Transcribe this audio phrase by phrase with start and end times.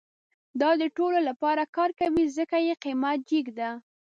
[0.61, 3.71] دا د ټولو لپاره کار کوي، ځکه یې قیمت جیګ ده